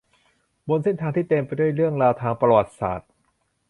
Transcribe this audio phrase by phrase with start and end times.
[0.67, 3.09] บนเส้นทางที่เต็มไปด้วยเรื่องราวทางประวัติศาสตร์